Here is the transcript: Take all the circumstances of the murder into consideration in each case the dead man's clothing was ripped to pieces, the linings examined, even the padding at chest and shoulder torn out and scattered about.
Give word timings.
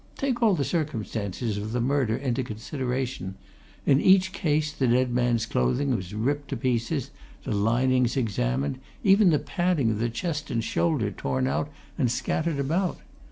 Take 0.17 0.41
all 0.41 0.55
the 0.55 0.63
circumstances 0.63 1.59
of 1.59 1.73
the 1.73 1.79
murder 1.79 2.17
into 2.17 2.41
consideration 2.41 3.35
in 3.85 4.01
each 4.01 4.31
case 4.33 4.73
the 4.73 4.87
dead 4.87 5.11
man's 5.11 5.45
clothing 5.45 5.95
was 5.95 6.11
ripped 6.15 6.47
to 6.47 6.57
pieces, 6.57 7.11
the 7.43 7.51
linings 7.51 8.17
examined, 8.17 8.79
even 9.03 9.29
the 9.29 9.37
padding 9.37 10.01
at 10.01 10.13
chest 10.15 10.49
and 10.49 10.63
shoulder 10.63 11.11
torn 11.11 11.45
out 11.45 11.69
and 11.99 12.09
scattered 12.11 12.57
about. 12.57 12.97